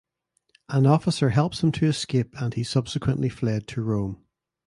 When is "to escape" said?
1.73-2.33